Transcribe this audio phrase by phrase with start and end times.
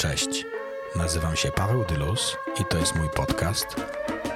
[0.00, 0.46] Cześć,
[0.96, 3.66] nazywam się Paweł Dylus i to jest mój podcast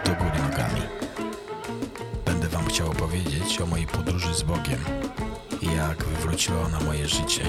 [0.04, 0.80] Do Góry Nogami.
[2.25, 4.78] Będę Wam chciał opowiedzieć o mojej podróży z Bogiem
[5.62, 7.42] i jak wywróciła ona moje życie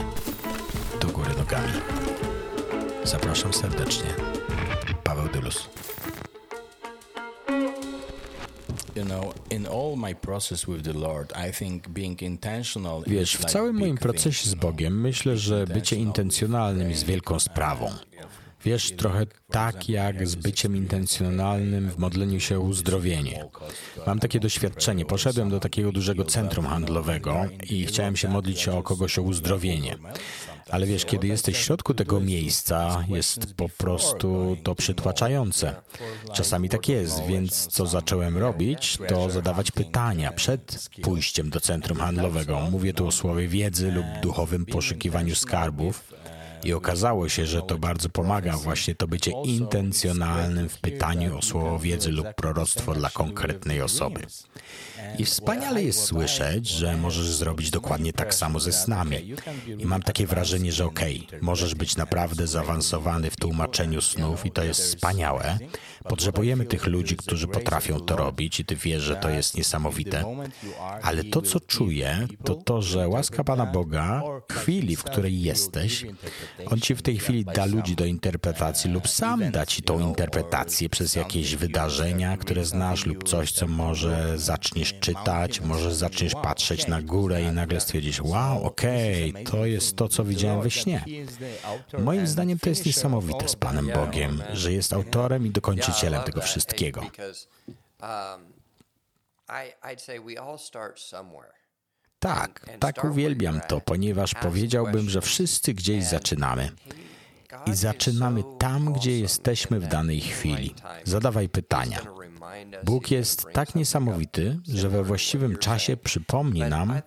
[1.01, 1.73] do góry nogami.
[3.03, 4.09] Zapraszam serdecznie.
[5.03, 5.69] Paweł Dylus.
[13.07, 17.91] Wiesz, w całym moim procesie z Bogiem myślę, że bycie intencjonalnym jest wielką sprawą.
[18.65, 23.45] Wiesz, trochę tak jak z byciem intencjonalnym w modleniu się o uzdrowienie.
[24.07, 25.05] Mam takie doświadczenie.
[25.05, 29.95] Poszedłem do takiego dużego centrum handlowego i chciałem się modlić o kogoś o uzdrowienie.
[30.69, 35.75] Ale wiesz, kiedy jesteś w środku tego miejsca, jest po prostu to przytłaczające.
[36.33, 42.67] Czasami tak jest, więc co zacząłem robić, to zadawać pytania przed pójściem do centrum handlowego.
[42.71, 46.13] Mówię tu o słowie wiedzy lub duchowym poszukiwaniu skarbów.
[46.63, 51.79] I okazało się, że to bardzo pomaga właśnie to bycie intencjonalnym w pytaniu o słowo
[51.79, 54.21] wiedzy lub proroctwo dla konkretnej osoby.
[55.17, 59.35] I wspaniale jest słyszeć, że możesz zrobić dokładnie tak samo ze snami.
[59.77, 64.51] I mam takie wrażenie, że okej, okay, możesz być naprawdę zaawansowany w tłumaczeniu snów i
[64.51, 65.57] to jest wspaniałe.
[66.09, 70.23] Potrzebujemy tych ludzi, którzy potrafią to robić i ty wiesz, że to jest niesamowite.
[71.01, 76.05] Ale to, co czuję, to to, że łaska Pana Boga chwili, w której jesteś,
[76.65, 80.89] On ci w tej chwili da ludzi do interpretacji lub sam da ci tą interpretację
[80.89, 87.01] przez jakieś wydarzenia, które znasz lub coś, co może zaczniesz czytać, może zaczniesz patrzeć na
[87.01, 91.05] górę i nagle stwierdzisz, wow, okej, okay, to jest to, co widziałem we śnie.
[91.99, 95.49] Moim zdaniem to jest niesamowite z Panem Bogiem, że jest autorem i
[95.95, 97.01] dokończycielem tego wszystkiego.
[102.19, 106.71] Tak, tak uwielbiam to, ponieważ powiedziałbym, że wszyscy gdzieś zaczynamy.
[107.65, 110.75] I zaczynamy tam, gdzie jesteśmy w danej chwili.
[111.03, 111.99] Zadawaj pytania.
[112.83, 117.01] Bóg jest tak niesamowity, że we właściwym czasie przypomni nam,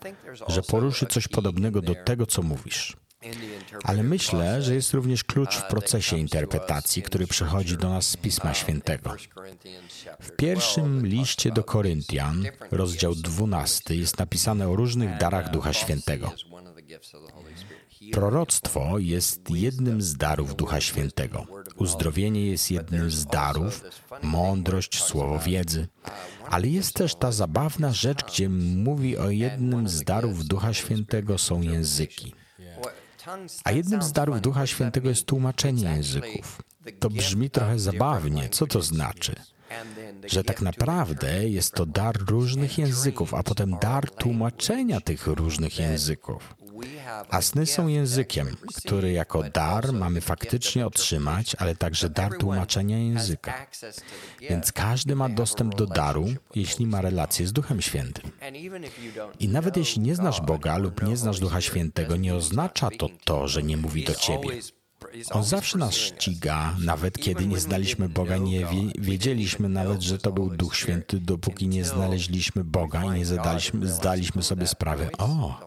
[0.48, 2.96] że poruszy coś podobnego do tego, co mówisz.
[3.84, 8.54] Ale myślę, że jest również klucz w procesie interpretacji, który przychodzi do nas z Pisma
[8.54, 9.14] Świętego.
[10.20, 16.32] W pierwszym liście do Koryntian, rozdział 12, jest napisane o różnych darach Ducha Świętego.
[18.12, 21.46] Proroctwo jest jednym z darów Ducha Świętego.
[21.76, 23.84] Uzdrowienie jest jednym z darów,
[24.22, 25.88] mądrość, słowo wiedzy.
[26.50, 31.62] Ale jest też ta zabawna rzecz, gdzie mówi o jednym z darów Ducha Świętego są
[31.62, 32.34] języki.
[33.64, 36.62] A jednym z darów Ducha Świętego jest tłumaczenie języków.
[36.98, 38.48] To brzmi trochę zabawnie.
[38.48, 39.34] Co to znaczy?
[40.26, 46.54] Że tak naprawdę jest to dar różnych języków, a potem dar tłumaczenia tych różnych języków.
[47.30, 53.66] A sny są językiem, który jako dar mamy faktycznie otrzymać, ale także dar tłumaczenia języka.
[54.40, 58.30] Więc każdy ma dostęp do daru, jeśli ma relację z Duchem Świętym.
[59.40, 63.48] I nawet jeśli nie znasz Boga lub nie znasz Ducha Świętego, nie oznacza to to,
[63.48, 64.48] że nie mówi do ciebie.
[65.30, 68.66] On zawsze nas ściga, nawet kiedy nie znaliśmy Boga, nie
[68.98, 74.42] wiedzieliśmy nawet, że to był Duch Święty, dopóki nie znaleźliśmy Boga i nie zadaliśmy, zdaliśmy
[74.42, 75.60] sobie sprawę, o,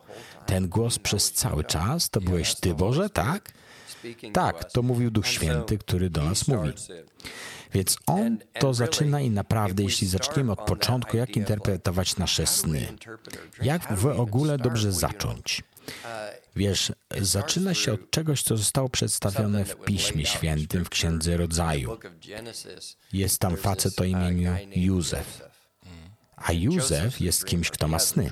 [0.45, 3.51] ten głos przez cały czas to byłeś Ty, Boże, tak?
[4.33, 6.69] Tak, to mówił Duch Święty, który do nas mówi.
[7.73, 12.87] Więc On to zaczyna i naprawdę, jeśli zaczniemy od początku, jak interpretować nasze sny,
[13.61, 15.63] jak w ogóle dobrze zacząć.
[16.55, 21.97] Wiesz, zaczyna się od czegoś, co zostało przedstawione w Piśmie Świętym w Księdze Rodzaju.
[23.13, 25.41] Jest tam facet o imieniu Józef.
[26.35, 28.31] A Józef jest kimś, kto ma sny.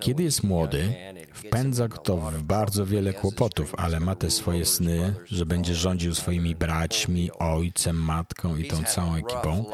[0.00, 0.94] Kiedy jest młody,
[1.32, 6.54] wpędza go w bardzo wiele kłopotów, ale ma te swoje sny, że będzie rządził swoimi
[6.54, 9.64] braćmi, ojcem, matką i tą całą ekipą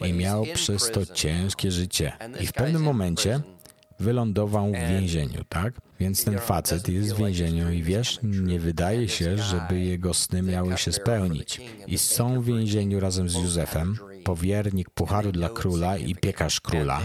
[0.00, 2.12] i miał przez to ciężkie życie.
[2.40, 3.40] I w pewnym momencie
[4.00, 5.74] wylądował w więzieniu, tak?
[6.00, 10.78] Więc ten facet jest w więzieniu i wiesz, nie wydaje się, żeby jego sny miały
[10.78, 11.60] się spełnić.
[11.86, 17.00] I są w więzieniu razem z Józefem, powiernik pucharu dla króla i piekarz króla.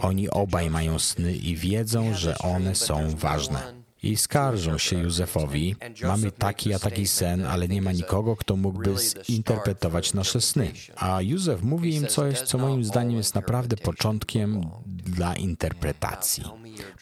[0.00, 3.82] Oni obaj mają sny i wiedzą, że one są ważne.
[4.02, 8.94] I skarżą się Józefowi, mamy taki a taki sen, ale nie ma nikogo, kto mógłby
[9.30, 10.72] zinterpretować nasze sny.
[10.96, 14.70] A Józef mówi im coś, co moim zdaniem jest naprawdę początkiem
[15.02, 16.44] dla interpretacji.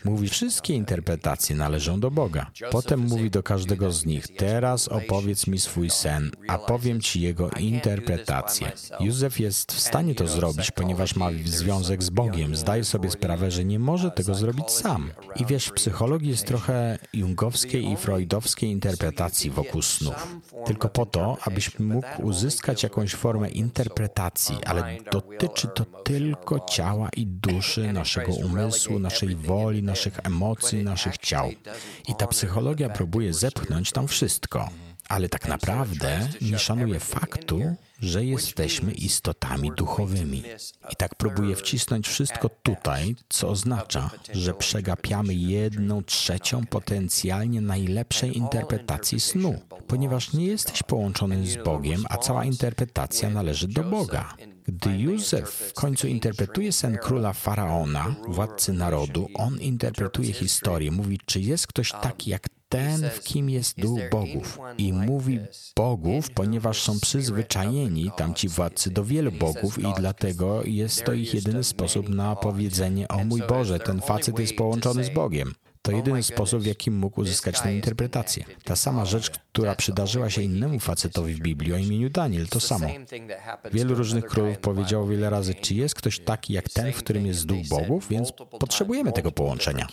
[0.05, 2.51] Mówi, wszystkie interpretacje należą do Boga.
[2.71, 7.51] Potem mówi do każdego z nich, teraz opowiedz mi swój sen, a powiem ci jego
[7.51, 8.73] interpretację.
[9.01, 12.57] Józef jest w stanie to zrobić, ponieważ ma związek z Bogiem.
[12.57, 15.11] Zdaje sobie sprawę, że nie może tego zrobić sam.
[15.37, 20.41] I wiesz, w psychologii jest trochę jungowskiej i freudowskiej interpretacji wokół snów.
[20.67, 27.27] Tylko po to, abyś mógł uzyskać jakąś formę interpretacji, ale dotyczy to tylko ciała i
[27.27, 31.51] duszy, naszego umysłu, naszej woli, naszych emocji, naszych ciał.
[32.09, 34.69] I ta psychologia próbuje zepchnąć tam wszystko,
[35.11, 37.61] ale tak naprawdę nie szanuje faktu,
[38.01, 40.43] że jesteśmy istotami duchowymi.
[40.93, 49.21] I tak próbuje wcisnąć wszystko tutaj, co oznacza, że przegapiamy jedną trzecią potencjalnie najlepszej interpretacji
[49.21, 54.35] snu, ponieważ nie jesteś połączony z Bogiem, a cała interpretacja należy do Boga.
[54.69, 61.41] Gdy Józef w końcu interpretuje sen króla faraona, władcy narodu, on interpretuje historię, mówi, czy
[61.41, 64.59] jest ktoś taki jak ten, w kim jest duch bogów.
[64.79, 65.41] I mówi
[65.77, 71.65] bogów, ponieważ są przyzwyczajeni tamci władcy do wielu bogów i dlatego jest to ich jedyny
[71.65, 75.55] sposób na powiedzenie o mój Boże, ten facet jest połączony z Bogiem.
[75.83, 78.45] To jedyny sposób, w jaki mógł uzyskać tę interpretację.
[78.65, 82.87] Ta sama rzecz, która przydarzyła się innemu facetowi w Biblii o imieniu Daniel, to samo.
[83.73, 87.47] Wielu różnych królów powiedziało wiele razy, czy jest ktoś taki jak ten, w którym jest
[87.47, 89.87] duch bogów, więc potrzebujemy tego połączenia.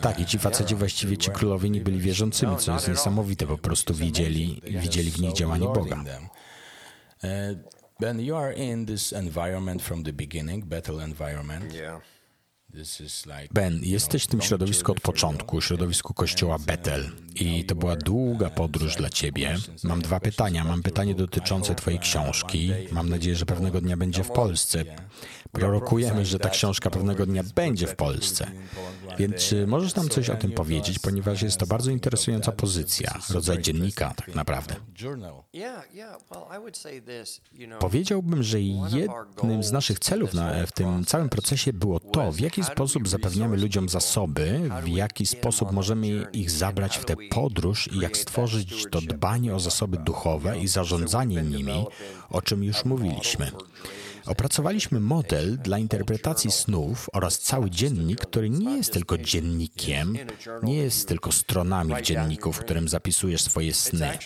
[0.00, 3.94] Tak, i ci faceci właściwie ci królowie nie byli wierzącymi, co jest niesamowite, po prostu
[3.94, 6.04] widzieli, widzieli w nich działanie Boga.
[7.22, 7.54] Uh,
[7.98, 11.72] ben, you are in this environment from the beginning, battle environment.
[11.72, 12.00] Yeah.
[13.52, 17.10] Ben, jesteś w tym środowisku od początku, środowisku kościoła Bethel.
[17.34, 19.56] I to była długa podróż dla ciebie.
[19.84, 20.64] Mam dwa pytania.
[20.64, 22.72] Mam pytanie dotyczące twojej książki.
[22.92, 24.84] Mam nadzieję, że pewnego dnia będzie w Polsce.
[25.52, 28.50] Prorokujemy, że ta książka pewnego dnia będzie w Polsce.
[29.18, 33.62] Więc czy możesz nam coś o tym powiedzieć, ponieważ jest to bardzo interesująca pozycja, rodzaj
[33.62, 34.74] dziennika tak naprawdę.
[37.80, 42.57] Powiedziałbym, że jednym z naszych celów na, w tym całym procesie było to, w jaki
[42.64, 48.16] sposób zapewniamy ludziom zasoby, w jaki sposób możemy ich zabrać w tę podróż i jak
[48.16, 51.86] stworzyć to dbanie o zasoby duchowe i zarządzanie nimi,
[52.30, 53.50] o czym już mówiliśmy.
[54.26, 60.18] Opracowaliśmy model dla interpretacji snów oraz cały dziennik, który nie jest tylko dziennikiem,
[60.62, 64.18] nie jest tylko stronami w dzienniku, w którym zapisujesz swoje sny.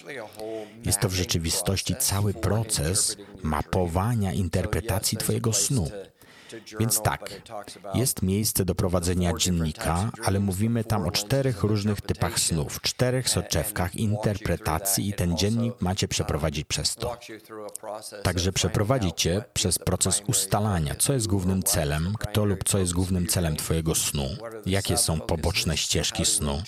[0.84, 5.90] Jest to w rzeczywistości cały proces mapowania interpretacji Twojego snu.
[6.80, 7.42] Więc tak,
[7.94, 13.94] jest miejsce do prowadzenia dziennika, ale mówimy tam o czterech różnych typach snów, czterech soczewkach
[13.94, 17.18] interpretacji i ten dziennik macie przeprowadzić przez to.
[18.22, 23.56] Także przeprowadzicie przez proces ustalania, co jest głównym celem, kto lub co jest głównym celem
[23.56, 24.28] Twojego snu,
[24.66, 26.62] jakie są poboczne ścieżki snu,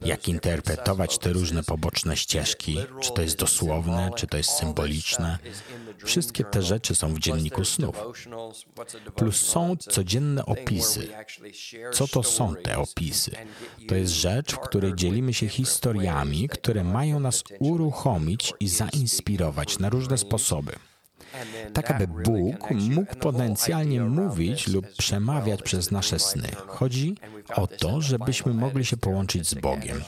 [0.00, 5.38] jak interpretować te różne poboczne ścieżki, czy to jest dosłowne, czy to jest symboliczne.
[6.04, 7.96] Wszystkie te rzeczy są w dzienniku snów.
[9.14, 11.08] Plus są codzienne opisy.
[11.92, 13.30] Co to są te opisy?
[13.88, 19.88] To jest rzecz, w której dzielimy się historiami, które mają nas uruchomić i zainspirować na
[19.88, 20.72] różne sposoby
[21.72, 26.48] tak aby Bóg mógł potencjalnie mówić lub przemawiać przez nasze sny.
[26.66, 27.14] Chodzi
[27.54, 30.00] o to, żebyśmy mogli się połączyć z Bogiem.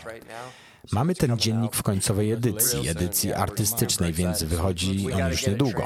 [0.93, 5.83] Mamy ten dziennik w końcowej edycji, edycji artystycznej, więc wychodzi on już niedługo.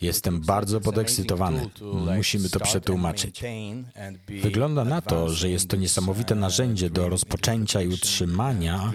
[0.00, 1.70] Jestem bardzo podekscytowany.
[2.16, 3.42] Musimy to przetłumaczyć.
[4.42, 8.92] Wygląda na to, że jest to niesamowite narzędzie do rozpoczęcia i utrzymania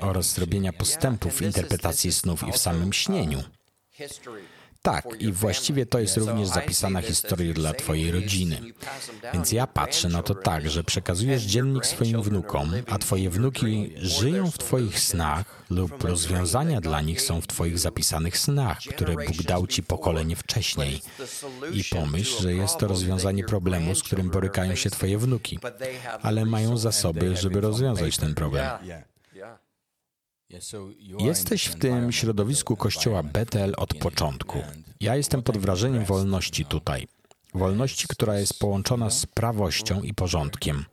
[0.00, 3.42] oraz robienia postępów w interpretacji snów i w samym śnieniu.
[4.82, 8.60] Tak, i właściwie to jest również zapisana historia dla Twojej rodziny.
[9.34, 14.50] Więc ja patrzę na to tak, że przekazujesz dziennik swoim wnukom, a Twoje wnuki żyją
[14.50, 19.66] w Twoich snach lub rozwiązania dla nich są w Twoich zapisanych snach, które Bóg dał
[19.66, 21.00] Ci pokolenie wcześniej.
[21.72, 25.58] I pomyśl, że jest to rozwiązanie problemu, z którym borykają się Twoje wnuki,
[26.22, 28.66] ale mają zasoby, żeby rozwiązać ten problem.
[31.18, 34.58] Jesteś w tym środowisku kościoła Betel od początku.
[35.00, 37.08] Ja jestem pod wrażeniem wolności tutaj.
[37.54, 40.84] Wolności, która jest połączona z prawością i porządkiem,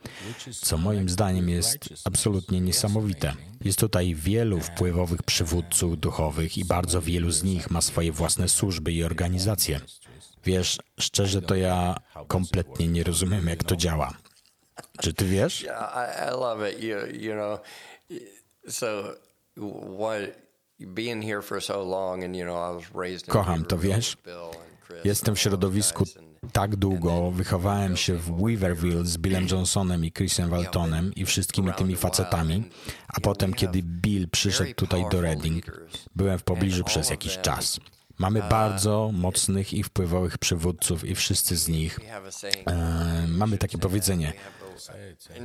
[0.62, 3.34] co moim zdaniem jest absolutnie niesamowite.
[3.62, 8.92] Jest tutaj wielu wpływowych przywódców duchowych i bardzo wielu z nich ma swoje własne służby
[8.94, 9.80] i organizacje.
[10.46, 11.96] Wiesz, szczerze to ja
[12.28, 14.14] kompletnie nie rozumiem, jak to działa.
[15.02, 15.66] Czy ty wiesz?
[19.58, 19.66] So
[20.00, 20.48] what
[23.28, 24.18] Kocham to, wiesz?
[25.04, 26.04] Jestem w środowisku
[26.52, 31.96] tak długo, wychowałem się w Weaverville z Billem Johnsonem i Chrisem Waltonem i wszystkimi tymi
[31.96, 32.64] facetami,
[33.08, 35.66] a potem, kiedy Bill przyszedł tutaj do Reading,
[36.16, 37.80] byłem w pobliżu przez jakiś czas.
[38.18, 42.00] Mamy bardzo mocnych i wpływowych przywódców i wszyscy z nich
[42.68, 44.34] e, mamy takie powiedzenie.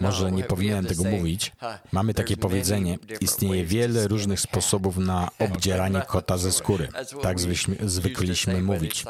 [0.01, 1.53] Może nie powinienem tego mówić.
[1.93, 2.99] Mamy takie powiedzenie.
[3.21, 6.89] Istnieje wiele różnych sposobów na obdzieranie kota ze skóry.
[7.23, 7.39] Tak
[7.87, 9.05] zwykliśmy mówić.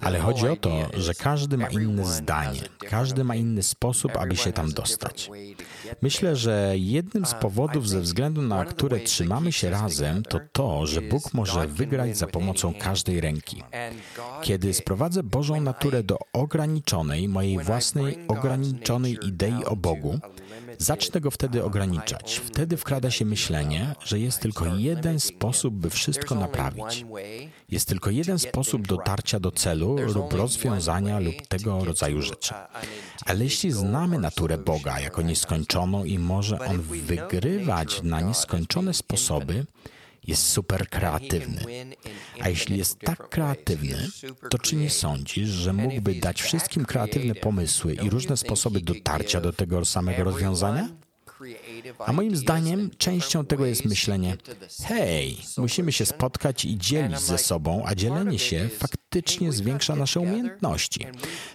[0.00, 2.60] Ale chodzi o to, że każdy ma inne zdanie,
[2.90, 5.30] każdy ma inny sposób, aby się tam dostać.
[6.02, 11.02] Myślę, że jednym z powodów, ze względu na które trzymamy się razem, to to, że
[11.02, 13.62] Bóg może wygrać za pomocą każdej ręki.
[14.42, 20.18] Kiedy sprowadzę Bożą naturę do ograniczonej, mojej własnej ograniczonej idei o Bogu,
[20.78, 22.40] Zacznę go wtedy ograniczać.
[22.44, 27.04] Wtedy wkrada się myślenie, że jest tylko jeden sposób, by wszystko naprawić.
[27.68, 32.54] Jest tylko jeden sposób dotarcia do celu lub rozwiązania lub tego rodzaju rzeczy.
[33.26, 39.66] Ale jeśli znamy naturę Boga jako nieskończoną i może On wygrywać na nieskończone sposoby,
[40.26, 41.64] jest super kreatywny.
[42.40, 44.08] A jeśli jest tak kreatywny,
[44.50, 49.52] to czy nie sądzisz, że mógłby dać wszystkim kreatywne pomysły i różne sposoby dotarcia do
[49.52, 50.88] tego samego rozwiązania?
[52.06, 54.36] A moim zdaniem częścią tego jest myślenie:
[54.84, 61.06] hej, musimy się spotkać i dzielić ze sobą, a dzielenie się faktycznie zwiększa nasze umiejętności.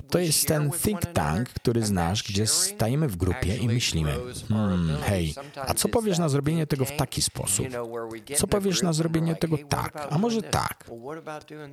[0.10, 4.16] To jest ten think tank, który znasz, gdzie stajemy w grupie i myślimy:
[4.50, 7.68] hmm, hej, a co powiesz na zrobienie tego w taki sposób?
[8.36, 10.90] Co powiesz na zrobienie tego tak, a może tak?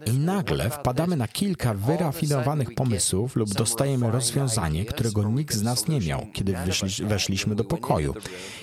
[0.06, 6.00] I nagle wpadamy na kilka wyrafinowanych pomysłów lub dostajemy rozwiązanie, którego nikt z nas nie
[6.00, 6.54] miał, kiedy
[7.02, 8.14] weszliśmy do pokoju.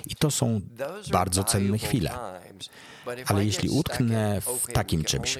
[0.05, 0.61] I to są
[1.11, 2.11] bardzo cenne chwile.
[3.27, 5.37] Ale jeśli utknę w takim czymś,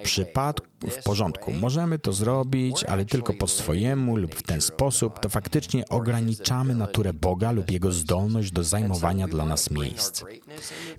[0.00, 5.20] w przypadku, w porządku, możemy to zrobić, ale tylko po swojemu lub w ten sposób,
[5.20, 10.24] to faktycznie ograniczamy naturę Boga lub Jego zdolność do zajmowania dla nas miejsc.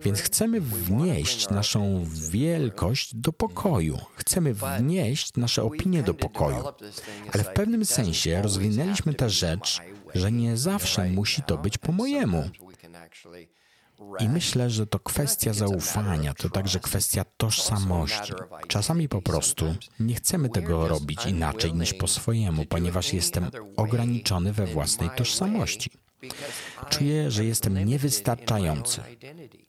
[0.04, 3.98] Więc chcemy wnieść naszą wielkość do pokoju.
[4.16, 6.64] Chcemy wnieść nasze opinie do pokoju.
[7.34, 9.82] Ale w pewnym sensie rozwinęliśmy tę rzecz,
[10.16, 12.50] że nie zawsze musi to być po mojemu.
[14.20, 18.34] I myślę, że to kwestia zaufania, to także kwestia tożsamości.
[18.68, 24.66] Czasami po prostu nie chcemy tego robić inaczej niż po swojemu, ponieważ jestem ograniczony we
[24.66, 25.92] własnej tożsamości.
[26.90, 29.02] Czuję, że jestem niewystarczający.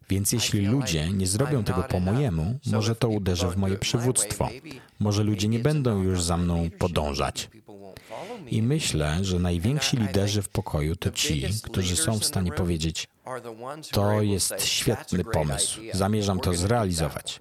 [0.08, 4.48] Więc jeśli ludzie nie zrobią tego po mojemu, może to uderzy w moje przywództwo.
[4.98, 7.50] Może ludzie nie będą już za mną podążać.
[8.50, 13.08] I myślę, że najwięksi liderzy w pokoju to ci, którzy są w stanie powiedzieć:
[13.90, 17.40] To jest świetny pomysł, zamierzam to zrealizować.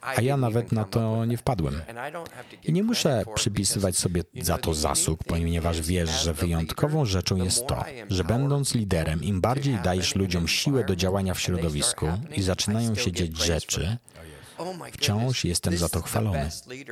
[0.00, 1.82] A ja nawet na to nie wpadłem.
[2.64, 7.84] I nie muszę przypisywać sobie za to zasług, ponieważ wiesz, że wyjątkową rzeczą jest to,
[8.10, 13.12] że będąc liderem, im bardziej dajesz ludziom siłę do działania w środowisku i zaczynają się
[13.12, 13.96] dzieć rzeczy,
[14.92, 16.50] Wciąż jestem za to chwalony.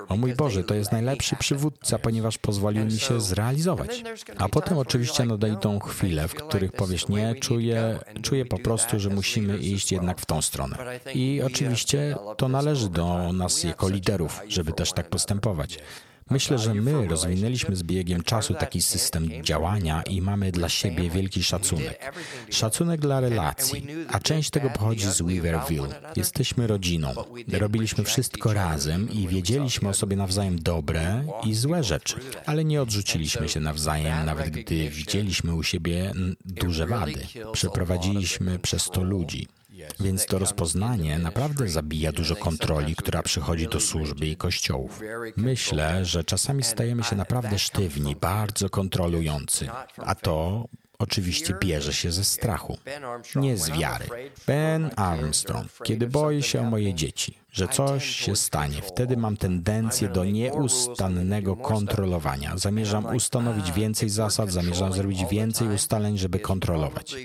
[0.08, 4.02] O mój Boże, to jest najlepszy przywódca, ponieważ pozwolił mi się zrealizować.
[4.38, 9.58] A potem oczywiście nadejdą chwile, w których powiesz, nie, czuję, czuję po prostu, że musimy
[9.58, 10.76] iść jednak w tą stronę.
[11.14, 15.78] I oczywiście to należy do nas jako liderów, żeby też tak postępować.
[16.30, 21.42] Myślę, że my rozwinęliśmy z biegiem czasu taki system działania i mamy dla siebie wielki
[21.42, 22.12] szacunek.
[22.50, 25.88] Szacunek dla relacji, a część tego pochodzi z Weaverville.
[26.16, 27.14] Jesteśmy rodziną.
[27.52, 32.16] Robiliśmy wszystko razem i wiedzieliśmy o sobie nawzajem dobre i złe rzeczy,
[32.46, 36.12] ale nie odrzuciliśmy się nawzajem, nawet gdy widzieliśmy u siebie
[36.44, 37.26] duże wady.
[37.52, 39.48] Przeprowadziliśmy przez to ludzi.
[40.00, 45.00] Więc to rozpoznanie naprawdę zabija dużo kontroli, która przychodzi do służby i kościołów.
[45.36, 50.68] Myślę, że czasami stajemy się naprawdę sztywni, bardzo kontrolujący, a to
[50.98, 52.78] oczywiście bierze się ze strachu,
[53.36, 54.06] nie z wiary.
[54.46, 58.82] Ben Armstrong, kiedy boję się o moje dzieci, że coś się stanie.
[58.82, 62.56] Wtedy mam tendencję do nieustannego kontrolowania.
[62.56, 67.16] Zamierzam ustanowić więcej zasad, zamierzam zrobić więcej ustaleń, żeby kontrolować.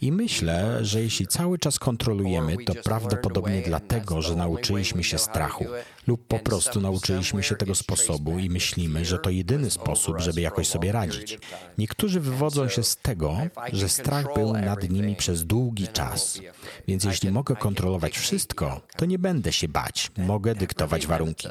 [0.00, 5.64] I myślę, że jeśli cały czas kontrolujemy, to prawdopodobnie dlatego, że nauczyliśmy się strachu
[6.06, 10.68] lub po prostu nauczyliśmy się tego sposobu i myślimy, że to jedyny sposób, żeby jakoś
[10.68, 11.38] sobie radzić.
[11.78, 13.36] Niektórzy wywodzą się z tego,
[13.72, 16.40] że strach był nad nimi przez długi czas.
[16.88, 21.48] Więc jeśli mogę kontrolować wszystko, to nie będę będę się bać, mogę dyktować warunki.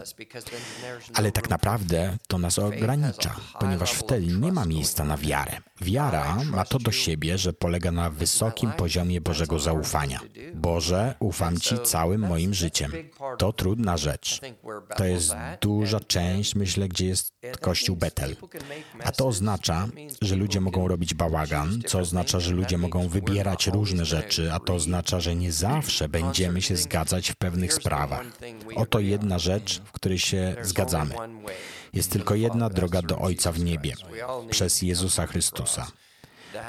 [1.13, 5.61] Ale tak naprawdę to nas ogranicza, ponieważ wtedy nie ma miejsca na wiarę.
[5.81, 10.19] Wiara ma to do siebie, że polega na wysokim poziomie Bożego zaufania.
[10.53, 12.91] Boże, ufam Ci całym moim życiem.
[13.37, 14.41] To trudna rzecz.
[14.97, 18.35] To jest duża część, myślę, gdzie jest Kościół Betel.
[19.03, 19.87] A to oznacza,
[20.21, 24.73] że ludzie mogą robić bałagan, co oznacza, że ludzie mogą wybierać różne rzeczy, a to
[24.73, 28.25] oznacza, że nie zawsze będziemy się zgadzać w pewnych sprawach.
[28.75, 31.15] Oto jedna rzecz, w której się zgadzamy.
[31.93, 33.93] Jest tylko jedna droga do Ojca w niebie
[34.51, 35.87] przez Jezusa Chrystusa.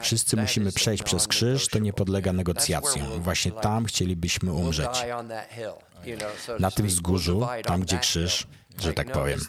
[0.03, 3.23] Wszyscy musimy przejść przez krzyż, to nie podlega negocjacjom.
[3.23, 5.05] Właśnie tam chcielibyśmy umrzeć.
[6.59, 8.47] Na tym wzgórzu, tam gdzie krzyż,
[8.79, 9.41] że tak powiem.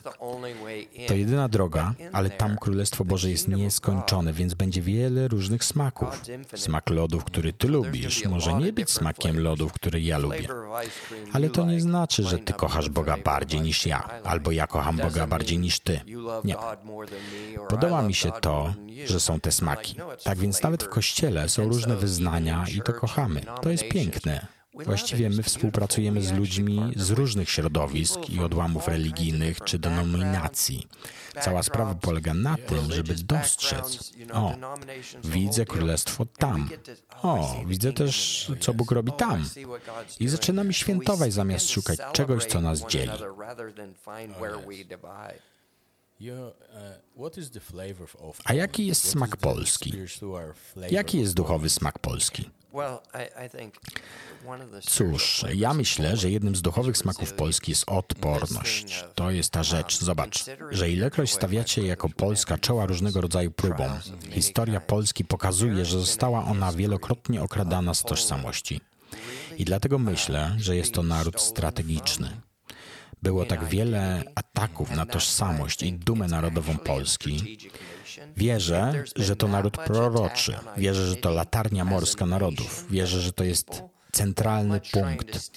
[1.08, 6.22] To jedyna droga, ale tam Królestwo Boże jest nieskończone, więc będzie wiele różnych smaków.
[6.56, 10.48] Smak lodów, który ty lubisz, może nie być smakiem lodów, który ja lubię.
[11.34, 15.28] Ale to nie znaczy, że ty kochasz Boga bardziej niż ja, albo ja kocham Boga
[15.28, 16.02] bardziej niż ty.
[16.44, 16.56] Nie.
[17.70, 18.74] Podoba mi się to,
[19.06, 19.96] że są te smaki.
[20.24, 23.42] Tak więc nawet w Kościele są różne wyznania i to kochamy.
[23.62, 24.61] To jest piękne.
[24.74, 30.88] Właściwie my współpracujemy z ludźmi z różnych środowisk i odłamów religijnych czy denominacji.
[31.42, 34.56] Cała sprawa polega na tym, żeby dostrzec, o,
[35.24, 36.70] widzę królestwo tam,
[37.22, 39.46] o, widzę też, co Bóg robi tam.
[40.20, 43.12] I zaczynamy świętować zamiast szukać czegoś, co nas dzieli.
[48.44, 49.94] A jaki jest smak polski?
[50.92, 52.50] Jaki jest duchowy smak polski?
[54.82, 59.06] Cóż, ja myślę, że jednym z duchowych smaków Polski jest odporność.
[59.16, 60.00] To jest ta rzecz.
[60.00, 63.92] Zobacz, że ilekroć stawiacie jako Polska czoła różnego rodzaju próbom,
[64.30, 68.82] historia Polski pokazuje, że została ona wielokrotnie okradana z tożsamości.
[69.58, 72.42] I dlatego myślę, że jest to naród strategiczny.
[73.22, 77.58] Było tak wiele ataków na tożsamość i dumę narodową Polski.
[78.38, 80.56] Wierzę, że to naród proroczy.
[80.78, 82.86] Wierzę, że to latarnia morska narodów.
[82.90, 85.52] Wierzę, że to jest centralny punkt,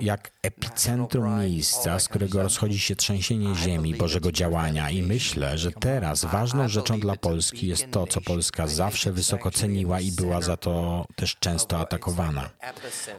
[0.00, 4.90] jak epicentrum miejsca, z którego rozchodzi się trzęsienie ziemi, Bożego działania.
[4.90, 10.00] I myślę, że teraz ważną rzeczą dla Polski jest to, co Polska zawsze wysoko ceniła
[10.00, 12.50] i była za to też często atakowana.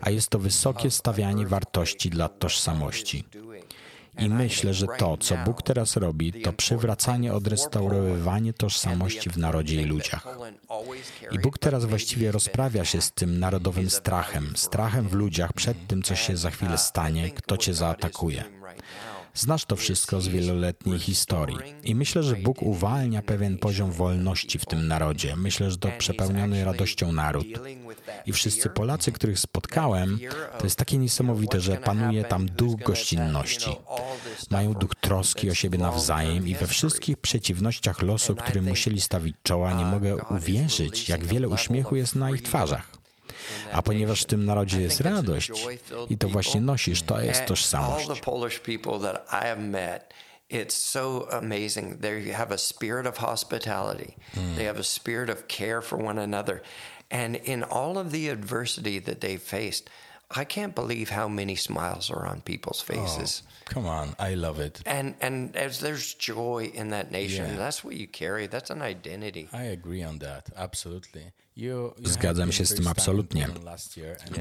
[0.01, 3.23] A jest to wysokie stawianie wartości dla tożsamości.
[4.19, 9.85] I myślę, że to, co Bóg teraz robi, to przywracanie, odrestaurowywanie tożsamości w narodzie i
[9.85, 10.27] ludziach.
[11.31, 16.03] I Bóg teraz właściwie rozprawia się z tym narodowym strachem, strachem w ludziach przed tym,
[16.03, 18.43] co się za chwilę stanie, kto cię zaatakuje.
[19.33, 21.57] Znasz to wszystko z wieloletniej historii.
[21.83, 25.35] I myślę, że Bóg uwalnia pewien poziom wolności w tym narodzie.
[25.35, 27.47] Myślę, że to przepełniony radością naród.
[28.25, 30.19] I wszyscy Polacy, których spotkałem,
[30.57, 33.71] to jest takie niesamowite, że panuje tam duch gościnności.
[34.51, 39.73] Mają duch troski o siebie nawzajem i we wszystkich przeciwnościach losu, którym musieli stawić czoła,
[39.73, 42.98] nie mogę uwierzyć, jak wiele uśmiechu jest na ich twarzach.
[43.73, 45.51] A ponieważ w tym narodzie jest radość
[46.09, 48.07] i to właśnie nosisz, to jest tożsamość.
[50.49, 52.01] It's so amazing.
[52.01, 54.15] They have a spirit of hospitality.
[54.35, 54.55] Mm.
[54.55, 56.61] They have a spirit of care for one another.
[57.11, 59.89] And in all of the adversity that they've faced,
[60.31, 63.43] I can't believe how many smiles are on people's oh, faces.
[63.45, 64.81] Oh, come on, I love it.
[64.85, 67.57] And and as there's joy in that nation, yeah.
[67.57, 68.47] that's what you carry.
[68.47, 69.49] That's an identity.
[69.51, 70.49] I agree on that.
[70.55, 71.31] Absolutely.
[72.03, 73.47] Zgadzam się z tym absolutnie.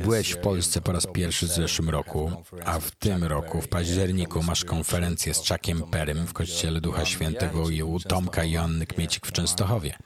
[0.02, 2.32] Byłeś w Polsce po raz pierwszy w zeszłym roku,
[2.64, 7.62] a w tym roku, w październiku, masz konferencję z Chuckiem Perrym w Kościele Ducha Świętego
[7.86, 9.98] u Tomka i Joanny Kmiecik w Częstochowie.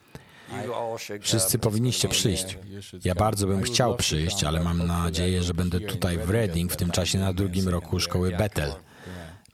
[1.20, 2.59] Wszyscy powinniście przyjść.
[3.05, 6.90] Ja bardzo bym chciał przyjść, ale mam nadzieję, że będę tutaj w Reading w tym
[6.90, 8.72] czasie na drugim roku szkoły Bethel.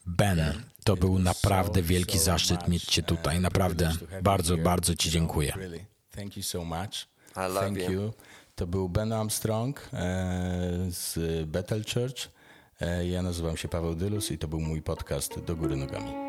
[0.07, 3.41] Ben, to był naprawdę wielki zaszczyt mieć Cię tutaj.
[3.41, 3.93] Naprawdę
[4.23, 5.53] bardzo, bardzo Ci dziękuję.
[7.39, 8.13] Thank you.
[8.55, 12.29] To był Ben Armstrong e, z Bethel Church.
[12.81, 16.28] E, ja nazywam się Paweł Dylus i to był mój podcast Do Góry Nogami.